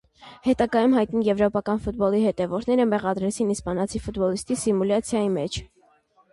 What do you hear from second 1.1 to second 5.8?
եվրոպական ֆուտբոլի հետևորդները մեղադրեցին իսպանացի ֆուտբոլիսիտին սիմուլյացիայի մեջ։